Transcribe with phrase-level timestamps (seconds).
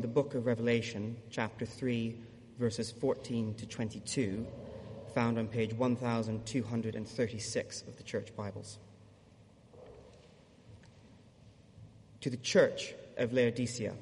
[0.00, 2.16] the book of Revelation, chapter 3,
[2.58, 4.44] verses 14 to 22,
[5.14, 8.78] found on page 1236 of the Church Bibles.
[12.20, 13.94] To the Church of Laodicea.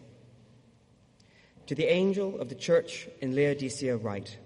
[1.67, 4.39] To the angel of the church in Laodicea, write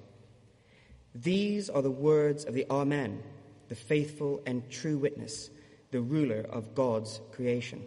[1.14, 3.22] These are the words of the Amen,
[3.68, 5.50] the faithful and true witness,
[5.90, 7.82] the ruler of God's creation.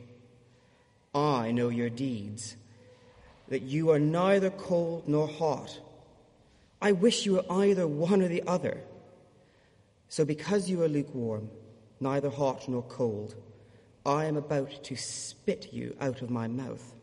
[1.14, 2.55] I know your deeds,
[3.52, 5.78] that you are neither cold nor hot.
[6.82, 8.82] I wish you were either one or the other.
[10.07, 11.50] So, because you are lukewarm,
[12.00, 13.36] neither hot nor cold,
[14.06, 16.93] I am about to spit you out of my mouth.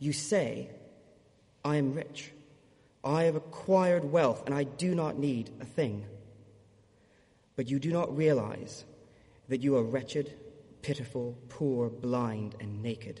[0.00, 0.68] You say,
[1.64, 2.32] I am rich.
[3.04, 6.06] I have acquired wealth, and I do not need a thing.
[7.54, 8.84] But you do not realize
[9.48, 10.34] that you are wretched,
[10.82, 13.20] pitiful, poor, blind, and naked.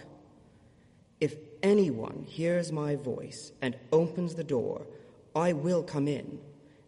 [1.21, 4.87] If anyone hears my voice and opens the door,
[5.35, 6.39] I will come in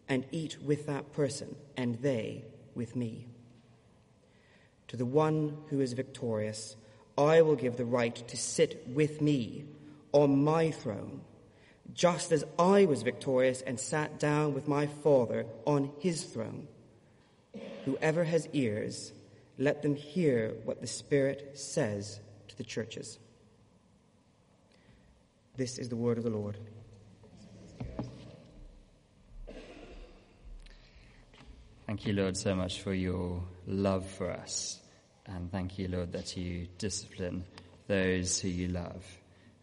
[0.08, 3.28] and eat with that person, and they with me.
[4.88, 6.76] To the one who is victorious,
[7.16, 9.64] I will give the right to sit with me
[10.12, 11.20] on my throne,
[11.92, 16.66] just as I was victorious and sat down with my Father on his throne.
[17.84, 19.12] Whoever has ears,
[19.58, 23.18] let them hear what the Spirit says to the churches.
[25.56, 26.58] This is the word of the Lord.
[31.86, 34.80] Thank you, Lord, so much for your love for us.
[35.26, 37.44] And thank you, Lord, that you discipline
[37.86, 39.04] those who you love.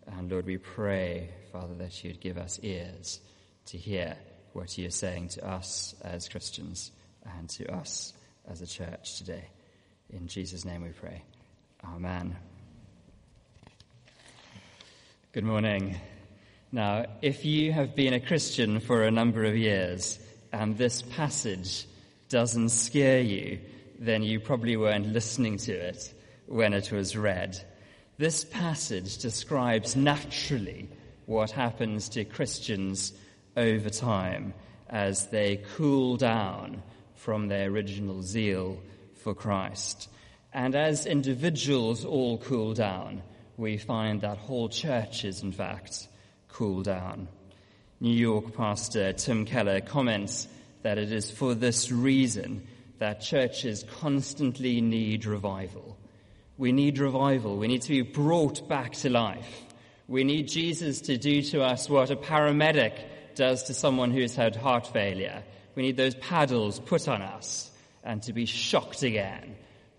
[0.07, 3.19] And Lord, we pray, Father, that you'd give us ears
[3.65, 4.15] to hear
[4.53, 6.91] what you're saying to us as Christians
[7.37, 8.13] and to us
[8.47, 9.49] as a church today.
[10.09, 11.23] In Jesus' name we pray.
[11.83, 12.37] Amen.
[15.33, 15.95] Good morning.
[16.73, 20.19] Now, if you have been a Christian for a number of years
[20.51, 21.87] and this passage
[22.27, 23.59] doesn't scare you,
[23.97, 26.13] then you probably weren't listening to it
[26.47, 27.57] when it was read.
[28.17, 30.89] This passage describes naturally
[31.27, 33.13] what happens to Christians
[33.55, 34.53] over time
[34.89, 36.83] as they cool down
[37.15, 38.81] from their original zeal
[39.23, 40.09] for Christ.
[40.51, 43.21] And as individuals all cool down,
[43.61, 46.07] we find that whole churches, in fact,
[46.49, 47.27] cool down.
[47.99, 50.47] New York pastor Tim Keller comments
[50.81, 52.67] that it is for this reason
[52.97, 55.95] that churches constantly need revival.
[56.57, 57.57] We need revival.
[57.57, 59.61] We need to be brought back to life.
[60.07, 62.93] We need Jesus to do to us what a paramedic
[63.35, 65.43] does to someone who's had heart failure.
[65.75, 67.69] We need those paddles put on us
[68.03, 69.55] and to be shocked again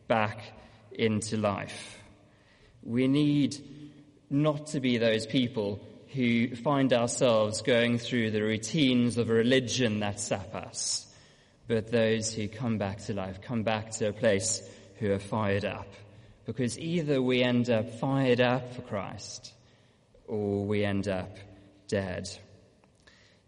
[0.08, 0.42] back
[0.90, 2.01] into life.
[2.82, 3.56] We need
[4.30, 10.00] not to be those people who find ourselves going through the routines of a religion
[10.00, 11.12] that sap us
[11.68, 14.62] but those who come back to life, come back to a place
[14.96, 15.86] who are fired up.
[16.44, 19.54] Because either we end up fired up for Christ
[20.26, 21.36] or we end up
[21.88, 22.28] dead.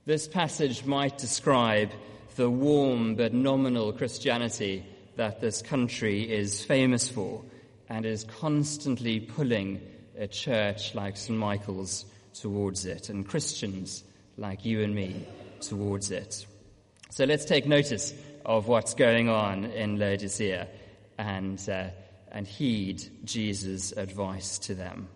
[0.06, 1.91] This passage might describe
[2.37, 4.87] the warm but nominal Christianity
[5.17, 7.43] that this country is famous for
[7.89, 9.81] and is constantly pulling
[10.19, 11.39] a church like St.
[11.39, 14.05] Michael's towards it and Christians
[14.37, 15.27] like you and me
[15.61, 16.47] towards it.
[17.11, 20.69] So let's take notice of what's going on in Laodicea
[21.19, 21.89] and, uh,
[22.31, 25.09] and heed Jesus' advice to them.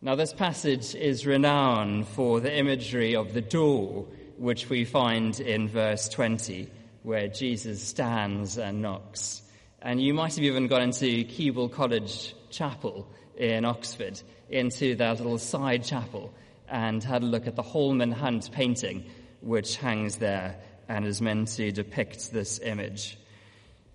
[0.00, 4.06] Now, this passage is renowned for the imagery of the door,
[4.36, 6.68] which we find in verse 20,
[7.02, 9.40] where Jesus stands and knocks.
[9.84, 15.36] And you might have even gone into Keble College Chapel in Oxford, into that little
[15.36, 16.32] side chapel,
[16.70, 19.04] and had a look at the Holman Hunt painting,
[19.42, 20.56] which hangs there
[20.88, 23.18] and is meant to depict this image.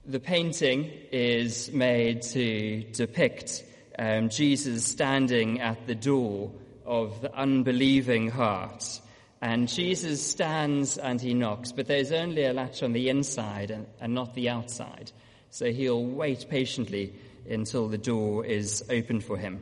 [0.05, 3.63] The painting is made to depict
[3.97, 6.51] um, Jesus standing at the door
[6.85, 9.01] of the unbelieving heart.
[9.41, 13.87] And Jesus stands and he knocks, but there's only a latch on the inside and,
[13.99, 15.11] and not the outside.
[15.51, 17.13] So he'll wait patiently
[17.49, 19.61] until the door is opened for him.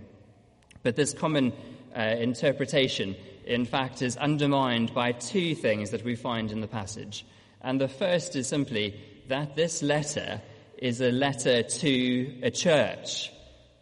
[0.84, 1.54] But this common
[1.96, 7.26] uh, interpretation, in fact, is undermined by two things that we find in the passage.
[7.62, 10.42] And the first is simply that this letter
[10.78, 13.32] is a letter to a church,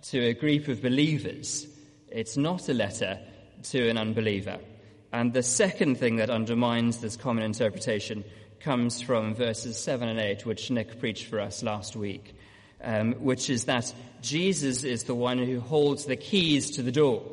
[0.03, 1.67] to a group of believers.
[2.09, 3.19] It's not a letter
[3.63, 4.59] to an unbeliever.
[5.11, 8.23] And the second thing that undermines this common interpretation
[8.59, 12.35] comes from verses 7 and 8, which Nick preached for us last week,
[12.83, 17.23] um, which is that Jesus is the one who holds the keys to the door.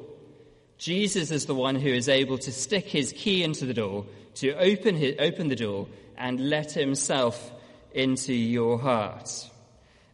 [0.79, 4.53] Jesus is the one who is able to stick his key into the door, to
[4.55, 5.87] open, his, open the door,
[6.17, 7.53] and let himself
[7.93, 9.31] into your heart.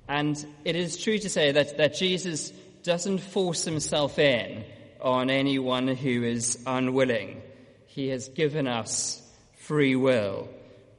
[0.09, 2.51] And it is true to say that, that Jesus
[2.83, 4.65] doesn't force himself in
[5.01, 7.43] on anyone who is unwilling.
[7.87, 9.23] He has given us
[9.57, 10.49] free will.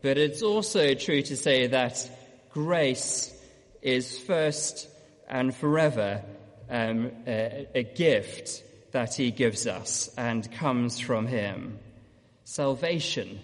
[0.01, 2.09] But it's also true to say that
[2.51, 3.33] grace
[3.81, 4.87] is first
[5.27, 6.23] and forever
[6.69, 11.79] um, a, a gift that he gives us and comes from him.
[12.43, 13.39] Salvation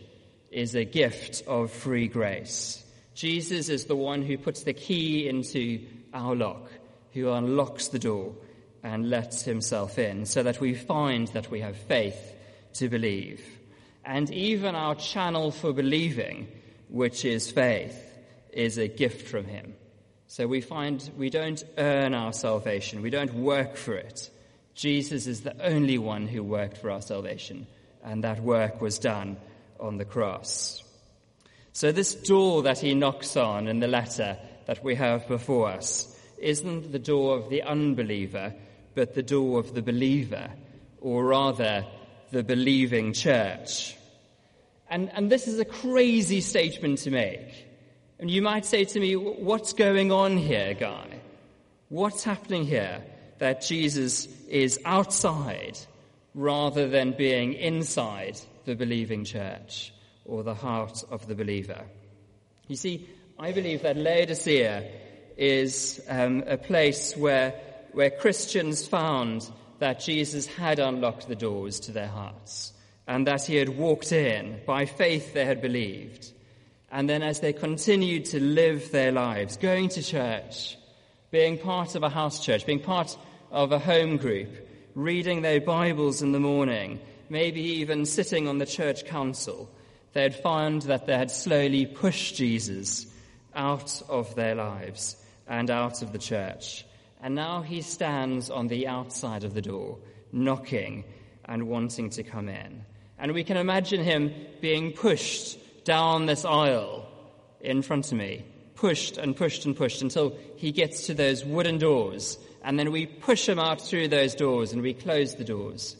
[0.52, 2.84] is a gift of free grace.
[3.14, 6.70] Jesus is the one who puts the key into our lock,
[7.14, 8.34] who unlocks the door
[8.84, 12.34] and lets himself in, so that we find that we have faith
[12.74, 13.44] to believe.
[14.06, 16.48] And even our channel for believing,
[16.90, 18.00] which is faith,
[18.54, 19.74] is a gift from him.
[20.28, 24.30] So we find we don't earn our salvation, we don't work for it.
[24.76, 27.66] Jesus is the only one who worked for our salvation,
[28.04, 29.38] and that work was done
[29.80, 30.84] on the cross.
[31.72, 36.18] So this door that he knocks on in the letter that we have before us
[36.38, 38.54] isn't the door of the unbeliever,
[38.94, 40.50] but the door of the believer,
[41.02, 41.86] or rather,
[42.36, 43.96] the believing church.
[44.90, 47.66] And, and this is a crazy statement to make.
[48.20, 51.22] And you might say to me, what's going on here, Guy?
[51.88, 53.02] What's happening here
[53.38, 55.78] that Jesus is outside
[56.34, 59.94] rather than being inside the believing church
[60.26, 61.86] or the heart of the believer?
[62.68, 63.08] You see,
[63.40, 64.92] I believe that Laodicea
[65.38, 67.52] is um, a place where,
[67.94, 69.50] where Christians found
[69.80, 72.74] that Jesus had unlocked the doors to their hearts
[73.08, 74.60] and that he had walked in.
[74.66, 76.32] By faith, they had believed.
[76.92, 80.78] And then, as they continued to live their lives, going to church,
[81.32, 83.18] being part of a house church, being part
[83.52, 84.50] of a home group,
[84.96, 87.00] reading their Bibles in the morning,
[87.30, 89.70] maybe even sitting on the church council,
[90.14, 93.06] they had found that they had slowly pushed Jesus
[93.54, 95.18] out of their lives
[95.48, 96.86] and out of the church.
[97.26, 99.98] And now he stands on the outside of the door,
[100.32, 101.04] knocking
[101.46, 102.86] and wanting to come in.
[103.18, 104.32] And we can imagine him
[104.62, 107.10] being pushed down this aisle
[107.62, 108.46] in front of me,
[108.76, 112.38] pushed and pushed and pushed until he gets to those wooden doors.
[112.64, 115.98] And then we push him out through those doors and we close the doors.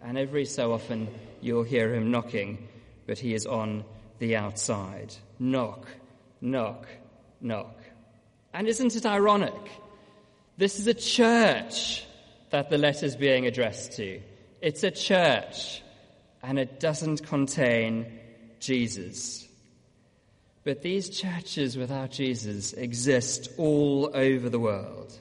[0.00, 1.08] And every so often
[1.40, 2.68] you'll hear him knocking,
[3.08, 3.84] but he is on
[4.20, 5.16] the outside.
[5.40, 5.88] Knock,
[6.40, 6.86] knock,
[7.40, 7.76] knock.
[8.54, 9.68] And isn't it ironic?
[10.60, 12.04] This is a church
[12.50, 14.20] that the letter is being addressed to.
[14.60, 15.80] It's a church
[16.42, 18.04] and it doesn't contain
[18.58, 19.48] Jesus.
[20.62, 25.18] But these churches without Jesus exist all over the world.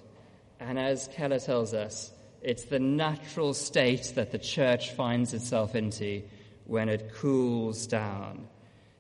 [0.60, 6.22] And as Keller tells us, it's the natural state that the church finds itself into
[6.66, 8.46] when it cools down.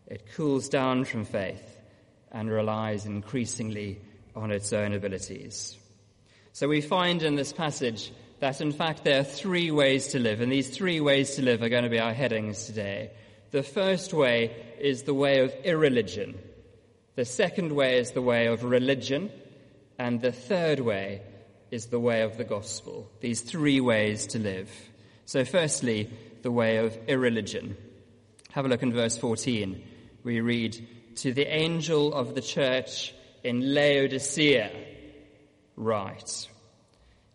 [0.08, 1.82] It cools down from faith
[2.32, 4.00] and relies increasingly
[4.38, 5.76] on its own abilities.
[6.60, 8.12] So we find in this passage
[8.42, 11.62] that in fact there are three ways to live, and these three ways to live
[11.62, 13.12] are going to be our headings today.
[13.52, 16.38] The first way is the way of irreligion.
[17.16, 19.32] The second way is the way of religion.
[19.98, 21.22] And the third way
[21.72, 23.10] is the way of the gospel.
[23.22, 24.70] These three ways to live.
[25.28, 26.10] So firstly,
[26.42, 27.78] the way of irreligion.
[28.52, 29.82] Have a look in verse 14.
[30.26, 30.86] We read,
[31.20, 34.90] To the angel of the church in Laodicea,
[35.80, 36.48] write.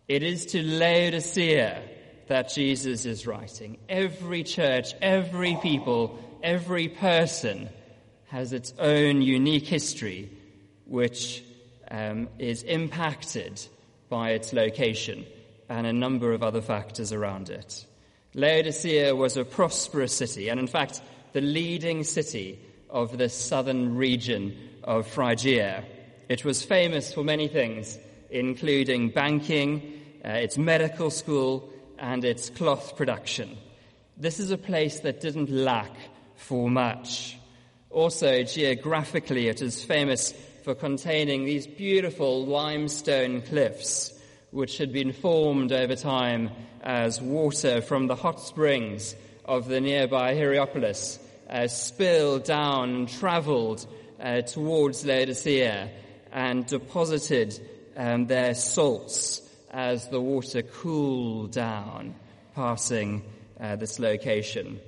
[0.07, 1.81] It is to Laodicea
[2.27, 3.77] that Jesus is writing.
[3.89, 7.69] Every church, every people, every person
[8.27, 10.31] has its own unique history,
[10.85, 11.43] which
[11.89, 13.61] um, is impacted
[14.09, 15.25] by its location
[15.67, 17.85] and a number of other factors around it.
[18.35, 21.01] Laodicea was a prosperous city, and in fact,
[21.33, 22.59] the leading city
[22.89, 25.83] of the southern region of Phrygia.
[26.29, 27.97] It was famous for many things,
[28.35, 33.57] including banking, uh, its medical school, and its cloth production.
[34.17, 35.91] This is a place that didn't lack
[36.35, 37.37] for much.
[37.89, 44.11] Also, geographically, it is famous for containing these beautiful limestone cliffs
[44.51, 46.49] which had been formed over time
[46.81, 53.85] as water from the hot springs of the nearby Hierapolis uh, spilled down and traveled
[54.19, 55.89] uh, towards Laodicea
[56.31, 57.59] and deposited
[57.95, 62.15] um, their salts as the water cooled down,
[62.53, 63.23] passing
[63.59, 64.79] uh, this location.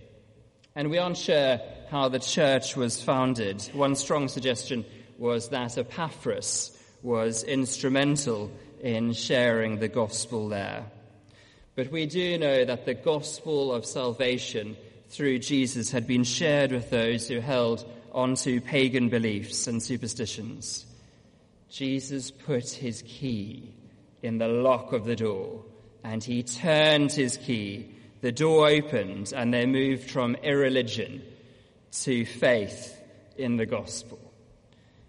[0.75, 1.59] And we aren't sure
[1.89, 3.61] how the church was founded.
[3.73, 4.85] One strong suggestion
[5.17, 10.85] was that Epaphras was instrumental in sharing the gospel there.
[11.75, 14.77] But we do know that the gospel of salvation
[15.09, 20.85] through Jesus had been shared with those who held onto pagan beliefs and superstitions.
[21.69, 23.74] Jesus put his key
[24.21, 25.63] in the lock of the door
[26.03, 27.89] and he turned his key.
[28.21, 31.21] The door opened and they moved from irreligion
[32.03, 33.00] to faith
[33.38, 34.19] in the gospel.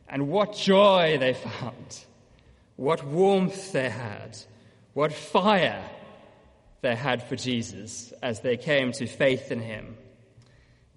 [0.09, 2.05] And what joy they found!
[2.77, 4.39] What warmth they had!
[4.95, 5.85] What fire
[6.81, 9.97] they had for Jesus as they came to faith in him.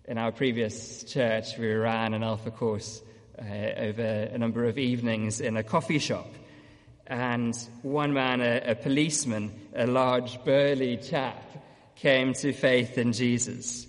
[0.06, 3.02] In our previous church, we ran an Alpha course
[3.40, 3.44] uh,
[3.78, 6.28] over a number of evenings in a coffee shop.
[7.08, 11.44] And one man, a, a policeman, a large burly chap,
[11.96, 13.86] came to faith in Jesus.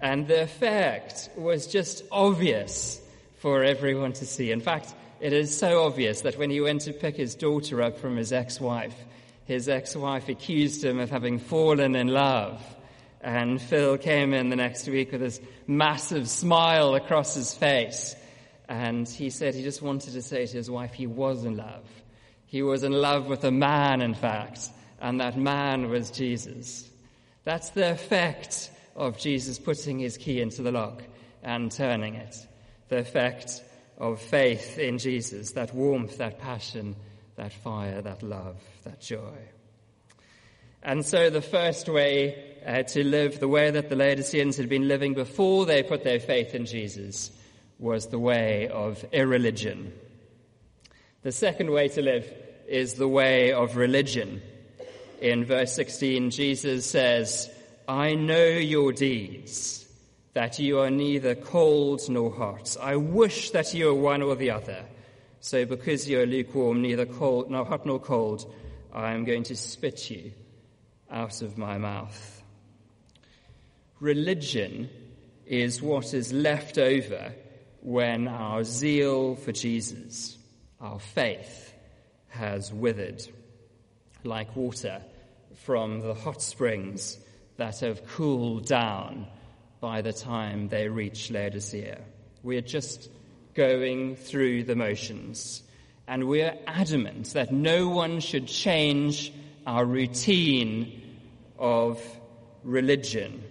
[0.00, 3.00] And the effect was just obvious
[3.38, 4.50] for everyone to see.
[4.50, 7.98] In fact, it is so obvious that when he went to pick his daughter up
[7.98, 8.94] from his ex-wife,
[9.46, 12.60] his ex-wife accused him of having fallen in love.
[13.22, 18.14] And Phil came in the next week with this massive smile across his face.
[18.68, 21.86] And he said he just wanted to say to his wife he was in love.
[22.46, 24.70] He was in love with a man, in fact,
[25.00, 26.88] and that man was Jesus.
[27.44, 31.02] That's the effect of Jesus putting his key into the lock
[31.42, 32.36] and turning it.
[32.88, 33.62] The effect
[33.98, 36.96] of faith in Jesus, that warmth, that passion,
[37.36, 39.38] that fire, that love, that joy.
[40.82, 44.88] And so the first way uh, to live the way that the Laodiceans had been
[44.88, 47.30] living before they put their faith in Jesus
[47.78, 49.92] was the way of irreligion.
[51.22, 52.32] The second way to live
[52.66, 54.40] is the way of religion.
[55.20, 57.50] In verse 16, Jesus says,
[57.88, 59.86] I know your deeds,
[60.34, 62.76] that you are neither cold nor hot.
[62.80, 64.84] I wish that you were one or the other.
[65.40, 68.52] So because you are lukewarm, neither cold, nor hot nor cold,
[68.92, 70.32] I am going to spit you
[71.10, 72.42] out of my mouth.
[74.00, 74.90] Religion
[75.46, 77.32] is what is left over
[77.86, 80.36] when our zeal for Jesus,
[80.80, 81.72] our faith,
[82.26, 83.24] has withered
[84.24, 85.00] like water
[85.54, 87.16] from the hot springs
[87.58, 89.24] that have cooled down
[89.78, 92.00] by the time they reach Laodicea.
[92.42, 93.08] We are just
[93.54, 95.62] going through the motions,
[96.08, 99.32] and we are adamant that no one should change
[99.64, 101.20] our routine
[101.56, 102.02] of
[102.64, 103.44] religion.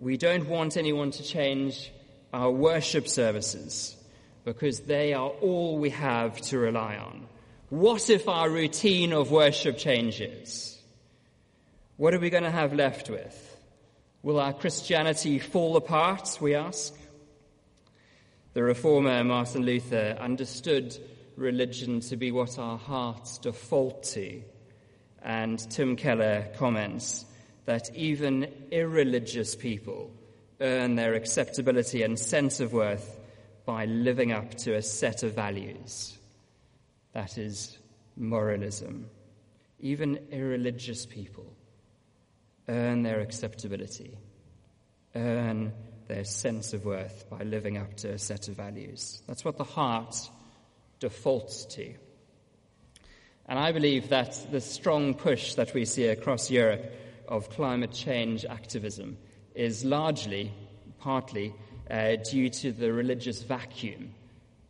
[0.00, 1.90] We don't want anyone to change
[2.34, 3.96] our worship services
[4.44, 7.26] because they are all we have to rely on.
[7.70, 10.78] What if our routine of worship changes?
[11.96, 13.40] What are we going to have left with?
[14.22, 16.92] Will our Christianity fall apart, we ask?
[18.52, 20.96] The reformer Martin Luther understood
[21.36, 24.42] religion to be what our hearts default to.
[25.22, 27.24] And Tim Keller comments
[27.64, 30.10] that even irreligious people
[30.60, 33.18] earn their acceptability and sense of worth
[33.64, 36.16] by living up to a set of values.
[37.12, 37.78] That is
[38.16, 39.08] moralism.
[39.80, 41.52] Even irreligious people
[42.68, 44.18] earn their acceptability,
[45.14, 45.72] earn
[46.08, 49.22] their sense of worth by living up to a set of values.
[49.26, 50.16] That's what the heart
[51.00, 51.94] defaults to.
[53.46, 56.92] And I believe that the strong push that we see across Europe
[57.28, 59.18] of climate change activism
[59.54, 60.52] is largely,
[60.98, 61.54] partly,
[61.90, 64.14] uh, due to the religious vacuum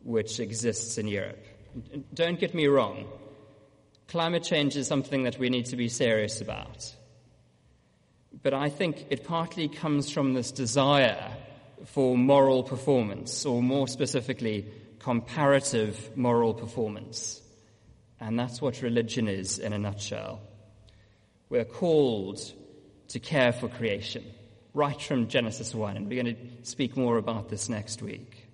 [0.03, 1.43] which exists in Europe.
[2.13, 3.07] Don't get me wrong,
[4.07, 6.93] climate change is something that we need to be serious about.
[8.43, 11.31] But I think it partly comes from this desire
[11.85, 14.65] for moral performance, or more specifically,
[14.99, 17.41] comparative moral performance.
[18.19, 20.39] And that's what religion is in a nutshell.
[21.49, 22.39] We're called
[23.09, 24.23] to care for creation
[24.75, 28.47] right from Genesis 1, and we're going to speak more about this next week.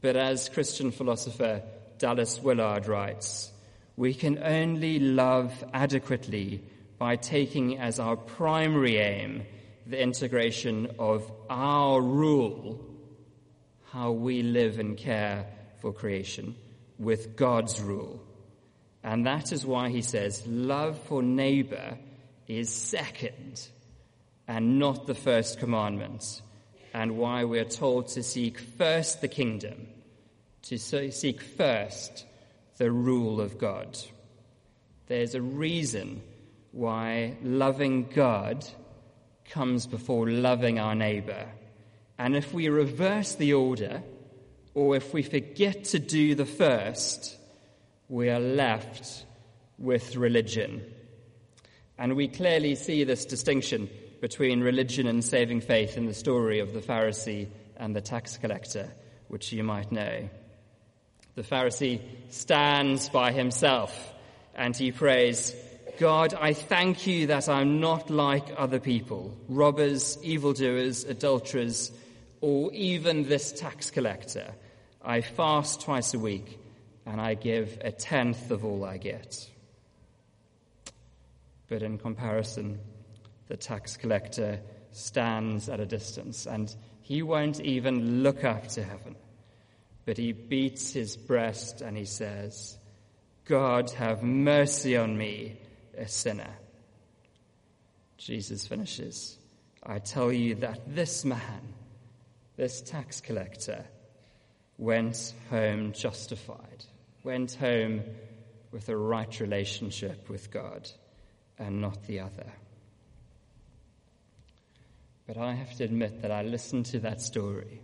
[0.00, 1.62] But as Christian philosopher
[1.98, 3.50] Dallas Willard writes,
[3.96, 6.62] we can only love adequately
[6.98, 9.42] by taking as our primary aim
[9.86, 12.80] the integration of our rule,
[13.90, 15.46] how we live and care
[15.80, 16.54] for creation,
[16.98, 18.22] with God's rule,
[19.02, 21.98] And that is why he says love for neighbor
[22.48, 23.68] is second
[24.46, 26.42] and not the first commandment,
[26.92, 29.86] and why we're told to seek first the kingdom,
[30.62, 32.26] to seek first
[32.76, 33.98] the rule of God.
[35.06, 36.22] There's a reason
[36.72, 38.66] why loving God
[39.50, 41.46] comes before loving our neighbor.
[42.18, 44.02] And if we reverse the order,
[44.74, 47.36] or if we forget to do the first,
[48.08, 49.24] we are left
[49.78, 50.82] with religion.
[51.98, 53.88] And we clearly see this distinction
[54.24, 58.90] between religion and saving faith in the story of the Pharisee and the tax collector,
[59.28, 60.30] which you might know.
[61.34, 62.00] The Pharisee
[62.30, 64.14] stands by himself
[64.54, 65.54] and he prays,
[65.98, 71.92] God, I thank you that I'm not like other people, robbers, evildoers, adulterers,
[72.40, 74.54] or even this tax collector.
[75.02, 76.58] I fast twice a week
[77.04, 79.50] and I give a tenth of all I get.
[81.68, 82.78] But in comparison,
[83.48, 84.60] the tax collector
[84.92, 89.16] stands at a distance and he won't even look up to heaven.
[90.06, 92.78] But he beats his breast and he says,
[93.44, 95.58] God, have mercy on me,
[95.96, 96.54] a sinner.
[98.16, 99.38] Jesus finishes,
[99.82, 101.74] I tell you that this man,
[102.56, 103.84] this tax collector,
[104.78, 106.84] went home justified,
[107.22, 108.02] went home
[108.70, 110.88] with a right relationship with God
[111.58, 112.50] and not the other.
[115.26, 117.80] But I have to admit that I listened to that story,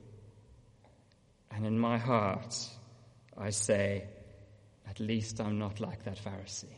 [1.50, 2.54] and in my heart,
[3.37, 4.04] I say,
[4.88, 6.76] at least I'm not like that Pharisee.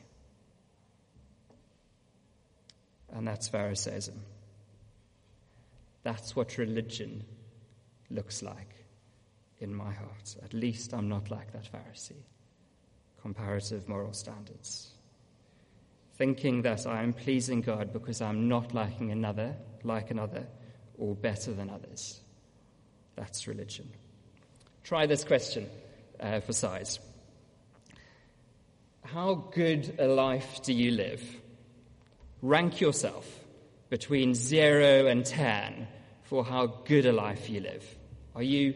[3.13, 4.21] And that's Pharisaism.
[6.03, 7.25] That's what religion
[8.11, 8.75] looks like
[9.59, 10.37] in my heart.
[10.43, 12.25] At least I'm not like that Pharisee.
[13.21, 14.91] Comparative moral standards.
[16.17, 19.55] Thinking that I am pleasing God because I'm not liking another,
[19.85, 20.47] like another,
[20.99, 22.21] or better than others.
[23.17, 23.91] That's religion.
[24.85, 25.69] Try this question
[26.21, 26.99] uh, for size.
[29.05, 31.23] How good a life do you live?
[32.41, 33.27] Rank yourself
[33.91, 35.87] between zero and ten
[36.23, 37.85] for how good a life you live.
[38.35, 38.75] Are you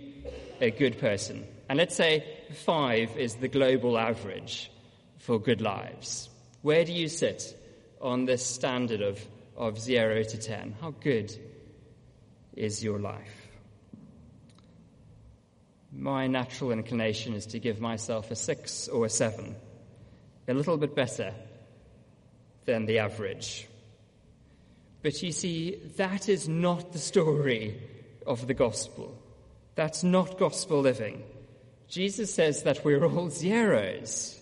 [0.61, 1.47] a good person?
[1.69, 2.25] And let's say
[2.65, 4.71] five is the global average
[5.19, 6.29] for good lives.
[6.63, 7.57] Where do you sit
[8.01, 9.19] on this standard of,
[9.57, 10.75] of zero to ten?
[10.81, 11.35] How good
[12.55, 13.49] is your life?
[15.93, 19.57] My natural inclination is to give myself a six or a seven,
[20.47, 21.33] a little bit better
[22.67, 23.67] than the average.
[25.03, 27.81] But you see, that is not the story
[28.27, 29.17] of the gospel.
[29.75, 31.23] That's not gospel living.
[31.89, 34.41] Jesus says that we're all zeros.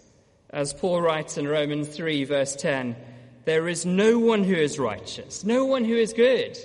[0.50, 2.96] As Paul writes in Romans 3, verse 10,
[3.44, 6.58] there is no one who is righteous, no one who is good,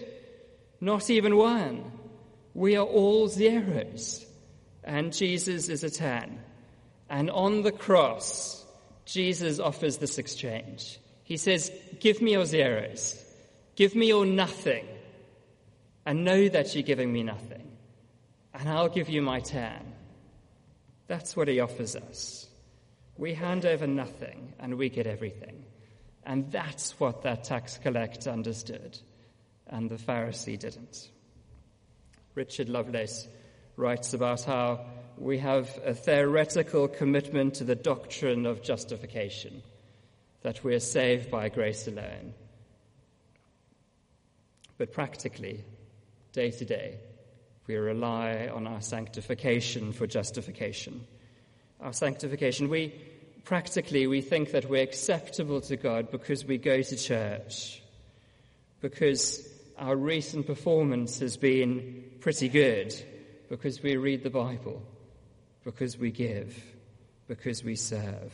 [0.80, 1.92] not even one.
[2.54, 4.26] We are all zeros,
[4.84, 6.40] and Jesus is a 10.
[7.10, 8.66] And on the cross,
[9.06, 11.00] Jesus offers this exchange.
[11.24, 13.24] He says, Give me your zeros.
[13.76, 14.86] Give me your nothing.
[16.06, 17.72] And know that you're giving me nothing.
[18.54, 19.94] And I'll give you my ten.
[21.08, 22.48] That's what he offers us.
[23.18, 25.66] We hand over nothing and we get everything.
[26.26, 28.98] And that's what that tax collector understood.
[29.68, 31.10] And the Pharisee didn't.
[32.36, 33.28] Richard Lovelace
[33.76, 34.86] writes about how
[35.18, 39.62] we have a theoretical commitment to the doctrine of justification
[40.42, 42.34] that we are saved by grace alone.
[44.78, 45.64] But practically,
[46.32, 47.00] day to day,
[47.68, 51.06] we rely on our sanctification for justification.
[51.82, 52.94] Our sanctification, we
[53.44, 57.82] practically we think that we're acceptable to God because we go to church,
[58.82, 59.48] because
[59.78, 62.94] our recent performance has been pretty good,
[63.50, 64.82] because we read the Bible,
[65.64, 66.62] because we give,
[67.28, 68.34] because we serve.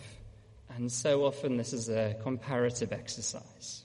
[0.76, 3.84] And so often this is a comparative exercise.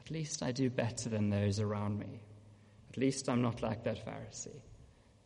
[0.00, 2.20] At least I do better than those around me.
[2.90, 4.60] At least I'm not like that Pharisee.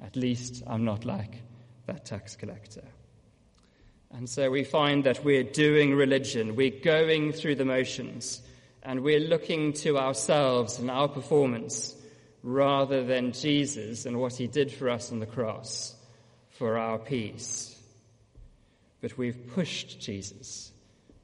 [0.03, 1.43] At least I'm not like
[1.87, 2.85] that tax collector.
[4.13, 8.43] And so we find that we're doing religion, we're going through the motions,
[8.83, 11.95] and we're looking to ourselves and our performance
[12.43, 15.95] rather than Jesus and what he did for us on the cross
[16.51, 17.79] for our peace.
[19.01, 20.71] But we've pushed Jesus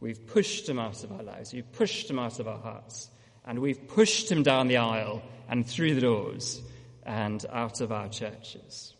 [0.01, 1.53] We've pushed him out of our lives.
[1.53, 3.09] We've pushed him out of our hearts.
[3.45, 6.61] And we've pushed him down the aisle and through the doors
[7.05, 8.95] and out of our churches.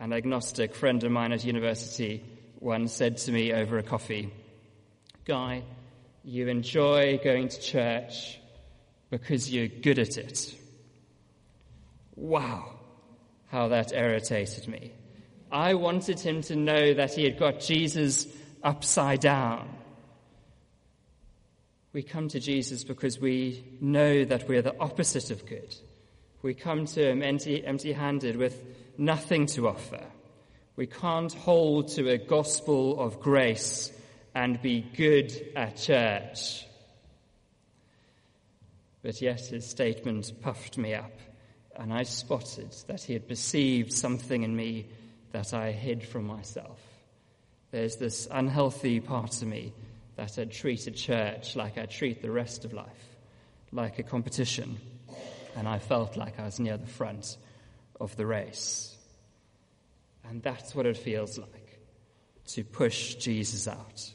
[0.00, 2.24] An agnostic friend of mine at university
[2.62, 4.32] once said to me over a coffee,
[5.24, 5.62] Guy,
[6.24, 8.38] you enjoy going to church
[9.10, 10.54] because you're good at it.
[12.14, 12.78] Wow,
[13.48, 14.92] how that irritated me.
[15.50, 18.26] I wanted him to know that he had got Jesus
[18.62, 19.68] upside down.
[21.92, 25.74] We come to Jesus because we know that we're the opposite of good.
[26.42, 28.62] We come to him empty-handed with
[28.96, 30.04] nothing to offer.
[30.74, 33.92] We can't hold to a gospel of grace
[34.34, 36.66] and be good at church.
[39.02, 41.12] But yet his statement puffed me up,
[41.76, 44.86] and I spotted that he had perceived something in me
[45.32, 46.80] that I hid from myself.
[47.70, 49.72] There's this unhealthy part of me
[50.16, 53.16] that had treated church like I treat the rest of life,
[53.72, 54.78] like a competition,
[55.56, 57.36] and I felt like I was near the front
[58.00, 58.91] of the race.
[60.28, 61.80] And that's what it feels like
[62.48, 64.10] to push Jesus out,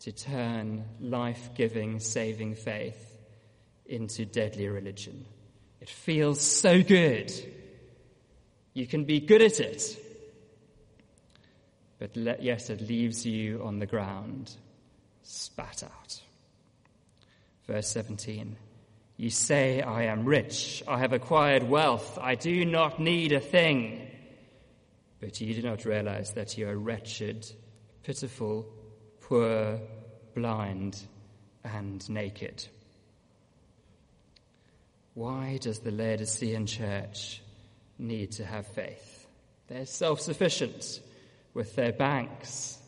[0.00, 3.18] to turn life giving, saving faith
[3.86, 5.24] into deadly religion.
[5.80, 7.32] It feels so good.
[8.74, 9.98] You can be good at it,
[11.98, 14.54] but yes, it leaves you on the ground,
[15.22, 16.20] spat out.
[17.66, 18.56] Verse 17
[19.16, 24.08] You say, I am rich, I have acquired wealth, I do not need a thing.
[25.20, 27.50] But you do not realize that you are wretched,
[28.02, 28.66] pitiful,
[29.20, 29.80] poor,
[30.34, 31.00] blind,
[31.64, 32.66] and naked.
[35.14, 37.42] Why does the Laodicean church
[37.98, 39.26] need to have faith?
[39.66, 41.00] They're self sufficient
[41.54, 42.78] with their banks,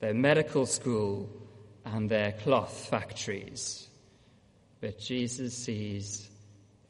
[0.00, 1.28] their medical school,
[1.84, 3.86] and their cloth factories.
[4.80, 6.28] But Jesus sees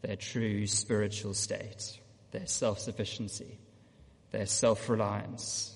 [0.02, 1.98] their true spiritual state,
[2.30, 3.58] their self sufficiency,
[4.30, 5.74] their self reliance.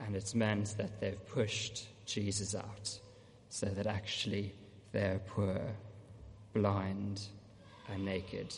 [0.00, 2.98] And it's meant that they've pushed Jesus out
[3.48, 4.52] so that actually
[4.92, 5.60] they're poor,
[6.52, 7.22] blind,
[7.92, 8.54] and naked.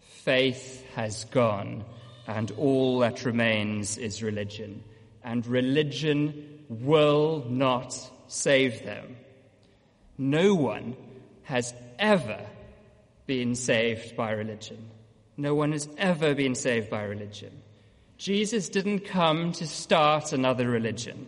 [0.00, 1.84] Faith has gone,
[2.26, 4.82] and all that remains is religion.
[5.24, 7.94] And religion will not
[8.28, 9.16] save them.
[10.18, 10.96] No one
[11.44, 12.46] has ever
[13.26, 14.90] been saved by religion.
[15.36, 17.62] No one has ever been saved by religion.
[18.20, 21.26] Jesus didn't come to start another religion.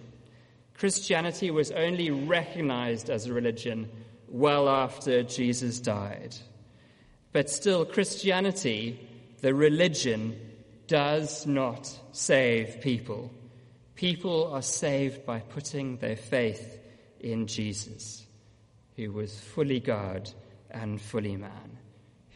[0.75, 3.89] Christianity was only recognized as a religion
[4.29, 6.37] well after Jesus died.
[7.33, 9.09] But still, Christianity,
[9.41, 10.39] the religion,
[10.87, 13.31] does not save people.
[13.95, 16.79] People are saved by putting their faith
[17.21, 18.27] in Jesus,
[18.97, 20.31] who was fully God
[20.71, 21.79] and fully man,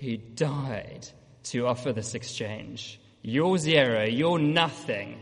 [0.01, 1.07] who died
[1.43, 2.99] to offer this exchange.
[3.29, 5.21] Your zero, your nothing,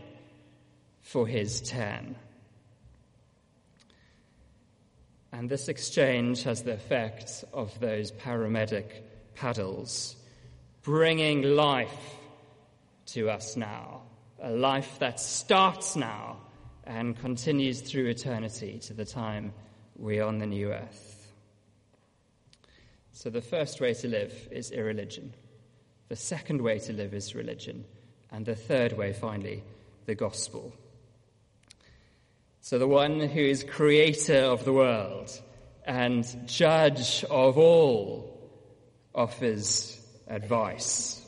[1.01, 2.15] for his ten.
[5.31, 8.85] And this exchange has the effect of those paramedic
[9.33, 10.17] paddles,
[10.83, 12.15] bringing life
[13.07, 14.03] to us now,
[14.39, 16.37] a life that starts now
[16.83, 19.51] and continues through eternity to the time
[19.97, 21.33] we're on the new earth.
[23.13, 25.33] So, the first way to live is irreligion.
[26.07, 27.83] The second way to live is religion.
[28.31, 29.63] And the third way, finally,
[30.05, 30.73] the gospel.
[32.61, 35.31] So, the one who is creator of the world
[35.85, 38.35] and judge of all
[39.13, 41.21] offers advice.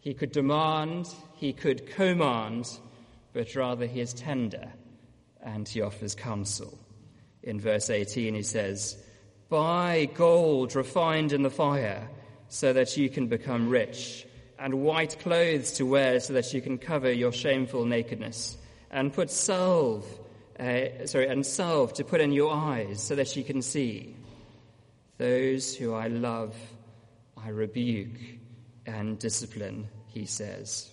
[0.00, 2.68] He could demand, he could command,
[3.32, 4.72] but rather he is tender
[5.42, 6.78] and he offers counsel.
[7.42, 8.96] In verse 18, he says,
[9.50, 12.08] Buy gold refined in the fire
[12.48, 14.26] so that you can become rich,
[14.64, 18.56] and white clothes to wear so that you can cover your shameful nakedness,
[18.90, 20.06] and put salve,
[20.58, 24.16] uh, sorry, and salve to put in your eyes so that you can see.
[25.18, 26.56] Those who I love,
[27.36, 28.18] I rebuke
[28.86, 30.90] and discipline, he says.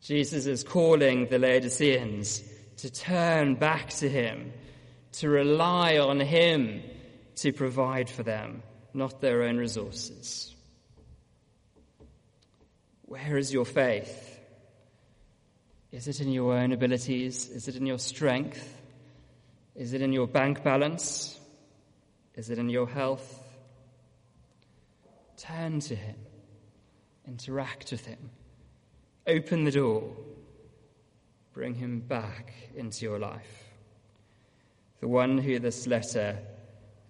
[0.00, 2.42] Jesus is calling the Laodiceans
[2.78, 4.54] to turn back to him,
[5.12, 6.82] to rely on him
[7.36, 8.62] to provide for them,
[8.94, 10.54] not their own resources.
[13.08, 14.38] Where is your faith?
[15.90, 17.48] Is it in your own abilities?
[17.48, 18.76] Is it in your strength?
[19.74, 21.40] Is it in your bank balance?
[22.34, 23.42] Is it in your health?
[25.38, 26.16] Turn to Him,
[27.26, 28.30] interact with Him,
[29.26, 30.14] open the door,
[31.54, 33.72] bring Him back into your life.
[35.00, 36.38] The one who this letter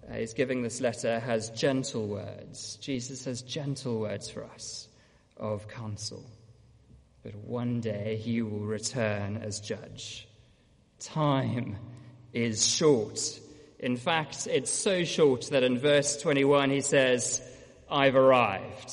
[0.09, 2.77] uh, is giving this letter has gentle words.
[2.77, 4.88] Jesus has gentle words for us
[5.39, 6.25] of counsel.
[7.23, 10.29] But one day he will return as judge.
[11.01, 11.77] Time
[12.33, 13.21] is short.
[13.79, 17.43] In fact, it's so short that in verse 21 he says,
[17.91, 18.93] I've arrived.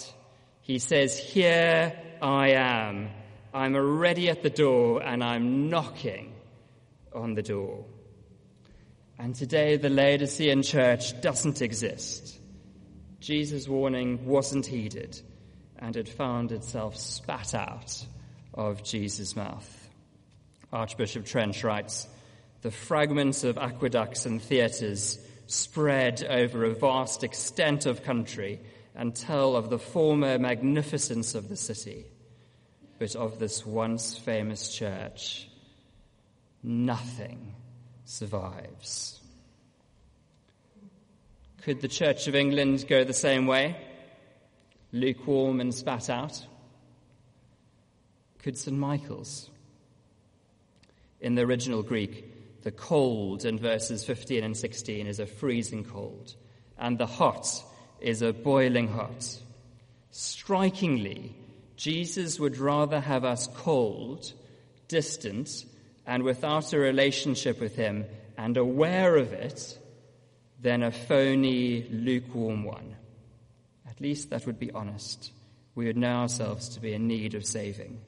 [0.61, 3.09] He says, Here I am.
[3.53, 6.33] I'm already at the door and I'm knocking
[7.13, 7.85] on the door.
[9.17, 12.37] And today the Laodicean church doesn't exist.
[13.21, 15.21] Jesus' warning wasn't heeded
[15.85, 18.03] and it found itself spat out
[18.55, 19.89] of Jesus' mouth.
[20.73, 22.07] Archbishop Trench writes,
[22.63, 28.59] the fragments of aqueducts and theatres spread over a vast extent of country
[28.95, 32.07] and tell of the former magnificence of the city.
[32.97, 35.47] But of this once famous church,
[36.63, 37.53] nothing
[38.05, 39.19] survives.
[41.61, 43.75] Could the Church of England go the same way?
[44.95, 46.41] Lukewarm and spat out?
[48.39, 48.77] Could St.
[48.77, 49.49] Michael's?
[51.19, 56.33] In the original Greek, the cold in verses 15 and 16 is a freezing cold,
[56.77, 57.45] and the hot
[57.99, 59.37] is a boiling hot.
[60.11, 61.35] Strikingly,
[61.75, 64.31] Jesus would rather have us cold,
[64.87, 65.65] distant,
[66.07, 68.05] and without a relationship with Him
[68.37, 69.77] and aware of it
[70.61, 72.95] than a phony, lukewarm one.
[73.95, 75.31] At least that would be honest.
[75.73, 77.99] We would know ourselves to be in need of saving.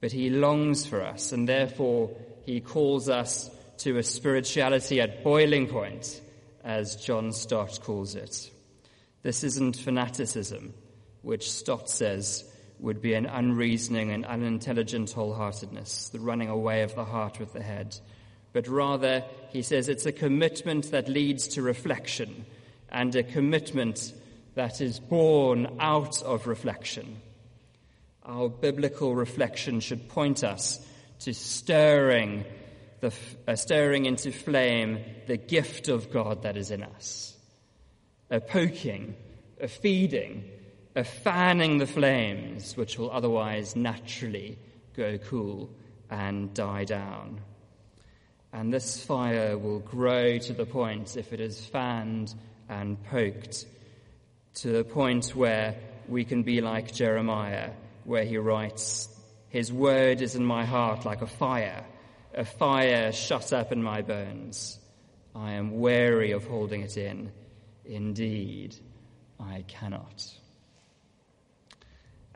[0.00, 2.10] But He longs for us, and therefore
[2.44, 6.20] He calls us to a spirituality at boiling point,
[6.64, 8.50] as John Stott calls it.
[9.22, 10.72] This isn't fanaticism,
[11.22, 12.44] which Stott says
[12.78, 17.62] would be an unreasoning and unintelligent wholeheartedness, the running away of the heart with the
[17.62, 17.98] head.
[18.52, 22.46] But rather, he says it's a commitment that leads to reflection
[22.90, 24.12] and a commitment
[24.56, 27.20] that is born out of reflection.
[28.24, 30.84] Our biblical reflection should point us
[31.20, 32.44] to stirring,
[33.00, 33.12] the,
[33.46, 37.36] uh, stirring into flame the gift of God that is in us.
[38.30, 39.14] A poking,
[39.60, 40.44] a feeding,
[40.96, 44.58] a fanning the flames which will otherwise naturally
[44.96, 45.70] go cool
[46.10, 47.42] and die down.
[48.54, 52.34] And this fire will grow to the point, if it is fanned
[52.70, 53.66] and poked,
[54.56, 55.76] to the point where
[56.08, 57.70] we can be like Jeremiah,
[58.04, 59.08] where he writes,
[59.48, 61.84] His word is in my heart like a fire,
[62.34, 64.78] a fire shut up in my bones.
[65.34, 67.32] I am weary of holding it in.
[67.84, 68.76] Indeed,
[69.38, 70.24] I cannot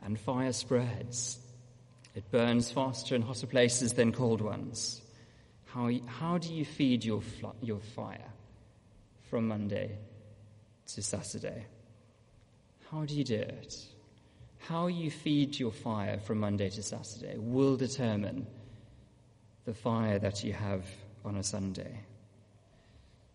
[0.01, 1.39] and fire spreads.
[2.15, 5.01] It burns faster in hotter places than cold ones.
[5.67, 7.21] How, how do you feed your,
[7.61, 8.29] your fire
[9.29, 9.97] from Monday
[10.87, 11.65] to Saturday?
[12.91, 13.73] How do you do it?
[14.59, 18.45] How you feed your fire from Monday to Saturday will determine
[19.63, 20.85] the fire that you have
[21.23, 22.01] on a Sunday.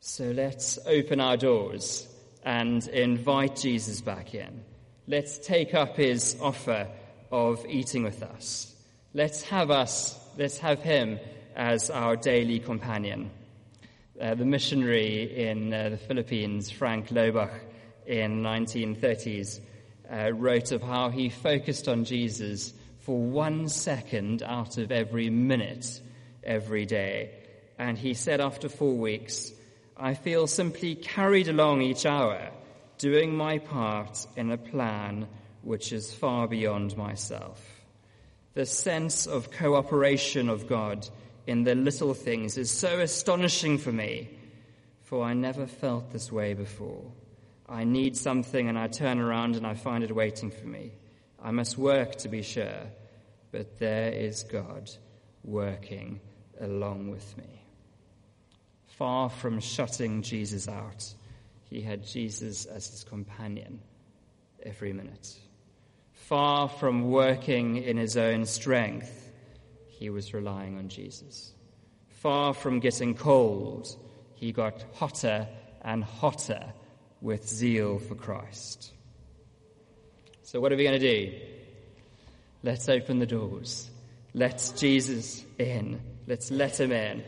[0.00, 2.06] So let's open our doors
[2.44, 4.62] and invite Jesus back in.
[5.06, 6.86] Let's take up his offer
[7.32, 8.74] of eating with us.
[9.14, 11.18] Let's have us, let's have him
[11.54, 13.30] as our daily companion.
[14.20, 17.58] Uh, the missionary in uh, the Philippines, Frank Laubach,
[18.06, 19.60] in 1930s,
[20.10, 26.00] uh, wrote of how he focused on Jesus for one second out of every minute
[26.42, 27.30] every day.
[27.78, 29.52] And he said after four weeks,
[29.96, 32.50] I feel simply carried along each hour
[32.98, 35.28] doing my part in a plan
[35.62, 37.62] which is far beyond myself.
[38.54, 41.08] The sense of cooperation of God
[41.46, 44.30] in the little things is so astonishing for me,
[45.02, 47.04] for I never felt this way before.
[47.68, 50.92] I need something and I turn around and I find it waiting for me.
[51.42, 52.82] I must work to be sure,
[53.50, 54.90] but there is God
[55.42, 56.20] working
[56.60, 57.62] along with me.
[58.86, 61.12] Far from shutting Jesus out,
[61.68, 63.80] he had Jesus as his companion
[64.62, 65.36] every minute.
[66.12, 69.32] Far from working in his own strength,
[69.88, 71.52] he was relying on Jesus.
[72.08, 73.88] Far from getting cold,
[74.34, 75.46] he got hotter
[75.82, 76.72] and hotter
[77.20, 78.92] with zeal for Christ.
[80.42, 81.32] So, what are we going to do?
[82.62, 83.90] Let's open the doors.
[84.34, 86.00] Let's Jesus in.
[86.26, 87.24] Let's let him in.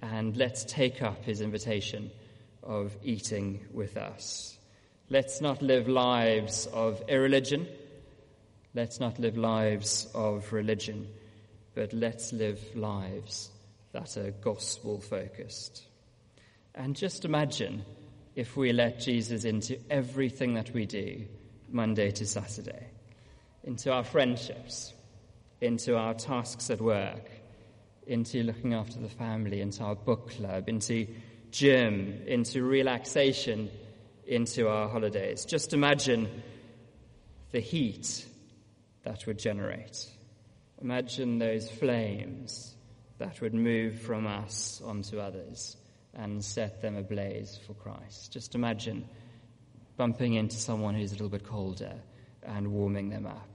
[0.00, 2.10] And let's take up his invitation
[2.62, 4.56] of eating with us.
[5.08, 7.68] Let's not live lives of irreligion.
[8.74, 11.06] Let's not live lives of religion,
[11.74, 13.50] but let's live lives
[13.92, 15.82] that are gospel focused.
[16.74, 17.84] And just imagine
[18.34, 21.26] if we let Jesus into everything that we do,
[21.70, 22.86] Monday to Saturday,
[23.64, 24.92] into our friendships,
[25.60, 27.30] into our tasks at work,
[28.06, 31.06] into looking after the family, into our book club, into
[31.50, 33.70] gym, into relaxation,
[34.26, 35.44] into our holidays.
[35.44, 36.42] Just imagine
[37.52, 38.26] the heat
[39.04, 40.06] that would generate.
[40.80, 42.74] Imagine those flames
[43.18, 45.76] that would move from us onto others
[46.14, 48.32] and set them ablaze for Christ.
[48.32, 49.08] Just imagine
[49.96, 51.94] bumping into someone who's a little bit colder
[52.42, 53.48] and warming them up.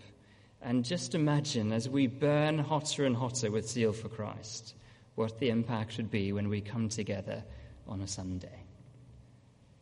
[0.61, 4.73] And just imagine as we burn hotter and hotter with zeal for Christ,
[5.15, 7.43] what the impact would be when we come together
[7.87, 8.63] on a Sunday.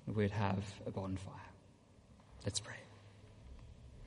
[0.08, 1.34] We'd have a bonfire.
[2.44, 2.85] Let's pray.